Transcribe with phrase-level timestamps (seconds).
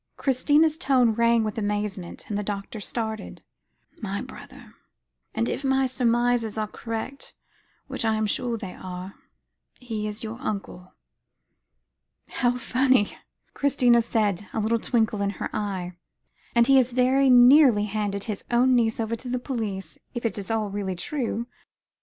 [0.17, 3.43] Christina's tone rang with amazement, and the doctor started.
[4.01, 4.73] "My brother;
[5.35, 7.35] and if my surmises are correct,
[7.85, 9.13] which I am sure they are,
[9.79, 10.95] he is your uncle."
[12.29, 13.15] "How funny,"
[13.53, 15.91] Christina said, a little twinkle in her eyes;
[16.55, 20.49] "and he very nearly handed his own niece over to the police if it is
[20.49, 21.45] all really true.